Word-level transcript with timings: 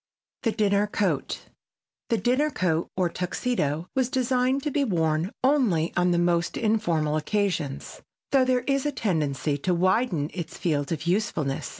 [Sidenote: 0.43 0.43
THE 0.57 0.63
DINNER 0.63 0.87
COAT] 0.87 1.39
The 2.09 2.17
dinner 2.17 2.49
coat, 2.49 2.87
or 2.97 3.07
Tuxedo, 3.07 3.87
was 3.95 4.09
designed 4.09 4.63
to 4.63 4.71
be 4.71 4.83
worn 4.83 5.29
only 5.43 5.93
on 5.95 6.09
the 6.09 6.17
most 6.17 6.57
informal 6.57 7.17
occasions, 7.17 8.01
though 8.31 8.43
there 8.43 8.61
is 8.61 8.87
a 8.87 8.91
tendency 8.91 9.59
to 9.59 9.75
widen 9.75 10.31
its 10.33 10.57
field 10.57 10.91
of 10.91 11.05
usefulness. 11.05 11.69